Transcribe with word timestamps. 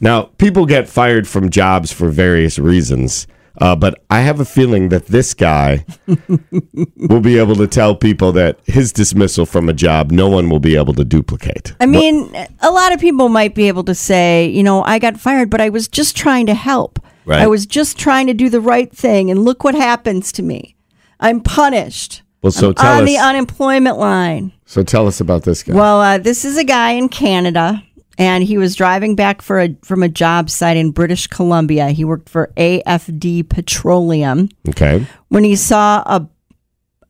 Now, 0.00 0.22
people 0.38 0.66
get 0.66 0.88
fired 0.88 1.28
from 1.28 1.50
jobs 1.50 1.92
for 1.92 2.08
various 2.08 2.58
reasons, 2.58 3.26
uh, 3.60 3.76
but 3.76 4.02
I 4.10 4.20
have 4.20 4.40
a 4.40 4.44
feeling 4.44 4.88
that 4.88 5.06
this 5.06 5.34
guy 5.34 5.86
will 6.96 7.20
be 7.20 7.38
able 7.38 7.54
to 7.56 7.68
tell 7.68 7.94
people 7.94 8.32
that 8.32 8.58
his 8.64 8.92
dismissal 8.92 9.46
from 9.46 9.68
a 9.68 9.72
job, 9.72 10.10
no 10.10 10.28
one 10.28 10.50
will 10.50 10.58
be 10.58 10.76
able 10.76 10.94
to 10.94 11.04
duplicate. 11.04 11.74
I 11.80 11.86
mean, 11.86 12.34
a 12.60 12.70
lot 12.70 12.92
of 12.92 13.00
people 13.00 13.28
might 13.28 13.54
be 13.54 13.68
able 13.68 13.84
to 13.84 13.94
say, 13.94 14.48
you 14.48 14.64
know, 14.64 14.82
I 14.82 14.98
got 14.98 15.20
fired, 15.20 15.50
but 15.50 15.60
I 15.60 15.68
was 15.68 15.86
just 15.86 16.16
trying 16.16 16.46
to 16.46 16.54
help. 16.54 16.98
Right. 17.26 17.40
I 17.40 17.46
was 17.46 17.64
just 17.64 17.96
trying 17.96 18.26
to 18.26 18.34
do 18.34 18.50
the 18.50 18.60
right 18.60 18.92
thing, 18.92 19.30
and 19.30 19.44
look 19.44 19.64
what 19.64 19.74
happens 19.74 20.32
to 20.32 20.42
me. 20.42 20.76
I'm 21.20 21.40
punished. 21.40 22.22
Well, 22.42 22.50
so 22.50 22.68
I'm 22.68 22.74
tell 22.74 22.96
on 22.98 23.02
us. 23.04 23.08
the 23.08 23.16
unemployment 23.16 23.96
line. 23.96 24.52
so 24.66 24.82
tell 24.82 25.06
us 25.06 25.20
about 25.20 25.44
this 25.44 25.62
guy. 25.62 25.74
Well, 25.74 26.00
uh, 26.00 26.18
this 26.18 26.44
is 26.44 26.58
a 26.58 26.64
guy 26.64 26.90
in 26.90 27.08
Canada, 27.08 27.82
and 28.18 28.44
he 28.44 28.58
was 28.58 28.74
driving 28.74 29.16
back 29.16 29.42
for 29.42 29.60
a 29.60 29.76
from 29.82 30.02
a 30.02 30.08
job 30.08 30.50
site 30.50 30.76
in 30.76 30.90
British 30.90 31.26
Columbia. 31.26 31.90
He 31.90 32.04
worked 32.04 32.28
for 32.28 32.52
AFD 32.56 33.48
Petroleum 33.48 34.48
okay. 34.68 35.06
when 35.28 35.44
he 35.44 35.56
saw 35.56 36.02
a 36.06 36.28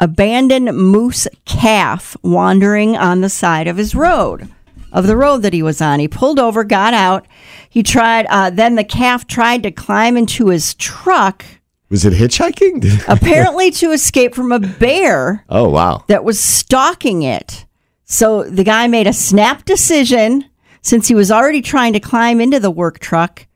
abandoned 0.00 0.77
moose 0.77 1.28
calf 1.44 2.16
wandering 2.22 2.96
on 2.96 3.20
the 3.20 3.28
side 3.28 3.69
of 3.69 3.77
his 3.77 3.94
road 3.94 4.48
of 4.92 5.06
the 5.06 5.16
road 5.16 5.38
that 5.38 5.52
he 5.52 5.62
was 5.62 5.80
on 5.80 6.00
he 6.00 6.08
pulled 6.08 6.38
over 6.38 6.64
got 6.64 6.92
out 6.92 7.27
he 7.68 7.83
tried 7.83 8.27
uh, 8.27 8.50
then 8.50 8.74
the 8.74 8.84
calf 8.84 9.27
tried 9.27 9.62
to 9.62 9.70
climb 9.70 10.16
into 10.16 10.48
his 10.48 10.74
truck 10.74 11.44
Was 11.91 12.05
it 12.05 12.12
hitchhiking? 12.12 13.05
apparently 13.08 13.70
to 13.72 13.92
escape 13.92 14.34
from 14.34 14.52
a 14.52 14.58
bear 14.58 15.44
oh, 15.48 15.68
wow. 15.68 16.05
that 16.08 16.24
was 16.24 16.41
stalking 16.41 17.22
it 17.22 17.64
so 18.05 18.42
the 18.42 18.64
guy 18.64 18.86
made 18.89 19.06
a 19.06 19.12
snap 19.12 19.64
decision 19.64 20.44
since 20.84 21.08
he 21.08 21.14
was 21.14 21.32
already 21.32 21.60
trying 21.60 21.92
to 21.92 22.00
climb 22.00 22.40
into 22.40 22.60
the 22.60 22.70
work 22.70 23.00
truck 23.00 23.46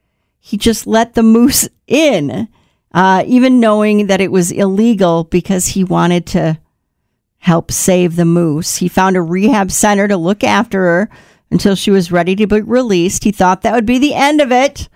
he 0.40 0.56
just 0.56 0.86
let 0.86 1.14
the 1.14 1.22
moose 1.22 1.68
in 1.86 2.48
uh, 2.92 3.22
even 3.26 3.60
knowing 3.60 4.06
that 4.06 4.20
it 4.20 4.32
was 4.32 4.50
illegal 4.50 5.24
because 5.24 5.66
he 5.66 5.84
wanted 5.84 6.26
to 6.26 6.58
help 7.38 7.70
save 7.70 8.16
the 8.16 8.24
moose. 8.24 8.76
He 8.76 8.88
found 8.88 9.16
a 9.16 9.22
rehab 9.22 9.70
center 9.70 10.08
to 10.08 10.16
look 10.16 10.42
after 10.42 10.80
her 10.80 11.10
until 11.50 11.74
she 11.74 11.90
was 11.90 12.12
ready 12.12 12.34
to 12.36 12.46
be 12.46 12.60
released. 12.60 13.24
He 13.24 13.32
thought 13.32 13.62
that 13.62 13.74
would 13.74 13.86
be 13.86 13.98
the 13.98 14.14
end 14.14 14.40
of 14.40 14.50
it, 14.50 14.88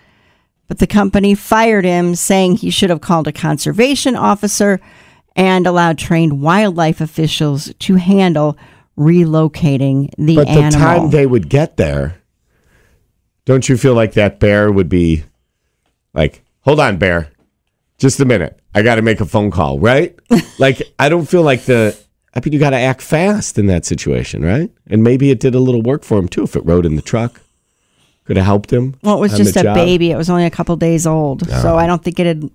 but 0.68 0.78
the 0.78 0.86
company 0.86 1.34
fired 1.34 1.84
him, 1.84 2.14
saying 2.14 2.56
he 2.56 2.70
should 2.70 2.90
have 2.90 3.00
called 3.00 3.28
a 3.28 3.32
conservation 3.32 4.16
officer 4.16 4.80
and 5.36 5.66
allowed 5.66 5.98
trained 5.98 6.42
wildlife 6.42 7.00
officials 7.00 7.72
to 7.78 7.96
handle 7.96 8.56
relocating 8.98 10.10
the 10.18 10.38
animal. 10.40 10.44
But 10.44 10.64
the 10.64 10.70
time 10.70 11.10
they 11.10 11.26
would 11.26 11.48
get 11.48 11.76
there, 11.76 12.21
don't 13.44 13.68
you 13.68 13.76
feel 13.76 13.94
like 13.94 14.12
that 14.14 14.40
bear 14.40 14.70
would 14.70 14.88
be 14.88 15.24
like, 16.14 16.42
hold 16.60 16.80
on, 16.80 16.96
bear, 16.98 17.30
just 17.98 18.20
a 18.20 18.24
minute. 18.24 18.58
I 18.74 18.82
got 18.82 18.96
to 18.96 19.02
make 19.02 19.20
a 19.20 19.26
phone 19.26 19.50
call, 19.50 19.78
right? 19.78 20.18
like, 20.58 20.82
I 20.98 21.08
don't 21.08 21.26
feel 21.26 21.42
like 21.42 21.64
the, 21.64 21.96
I 22.34 22.40
mean, 22.40 22.52
you 22.52 22.58
got 22.58 22.70
to 22.70 22.78
act 22.78 23.02
fast 23.02 23.58
in 23.58 23.66
that 23.66 23.84
situation, 23.84 24.42
right? 24.42 24.70
And 24.86 25.02
maybe 25.02 25.30
it 25.30 25.40
did 25.40 25.54
a 25.54 25.60
little 25.60 25.82
work 25.82 26.04
for 26.04 26.18
him 26.18 26.28
too 26.28 26.44
if 26.44 26.56
it 26.56 26.64
rode 26.64 26.86
in 26.86 26.96
the 26.96 27.02
truck. 27.02 27.40
Could 28.24 28.36
have 28.36 28.46
helped 28.46 28.72
him. 28.72 28.94
Well, 29.02 29.16
it 29.16 29.20
was 29.20 29.36
just 29.36 29.56
a 29.56 29.64
job. 29.64 29.74
baby. 29.74 30.12
It 30.12 30.16
was 30.16 30.30
only 30.30 30.44
a 30.44 30.50
couple 30.50 30.76
days 30.76 31.08
old, 31.08 31.44
so 31.48 31.76
I 31.76 31.88
don't 31.88 32.04
think 32.04 32.20
it 32.20 32.26
had 32.26 32.48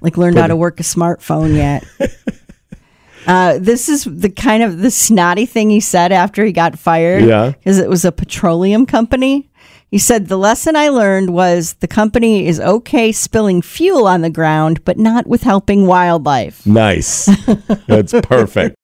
like 0.00 0.16
learned 0.16 0.36
how 0.36 0.48
to 0.48 0.56
work 0.56 0.80
a 0.80 0.82
smartphone 0.82 1.54
yet. 1.54 1.84
uh, 3.28 3.58
this 3.60 3.88
is 3.88 4.02
the 4.02 4.28
kind 4.28 4.64
of 4.64 4.78
the 4.78 4.90
snotty 4.90 5.46
thing 5.46 5.70
he 5.70 5.78
said 5.78 6.10
after 6.10 6.44
he 6.44 6.50
got 6.50 6.76
fired. 6.76 7.22
Yeah. 7.22 7.50
because 7.50 7.78
it 7.78 7.88
was 7.88 8.04
a 8.04 8.10
petroleum 8.10 8.84
company. 8.84 9.48
He 9.92 9.98
said 9.98 10.28
the 10.28 10.38
lesson 10.38 10.74
I 10.74 10.88
learned 10.88 11.34
was 11.34 11.74
the 11.74 11.86
company 11.86 12.46
is 12.46 12.58
okay 12.58 13.12
spilling 13.12 13.60
fuel 13.60 14.06
on 14.06 14.22
the 14.22 14.30
ground, 14.30 14.82
but 14.86 14.96
not 14.96 15.26
with 15.26 15.42
helping 15.42 15.86
wildlife. 15.86 16.64
Nice. 16.64 17.26
That's 17.86 18.14
perfect. 18.22 18.74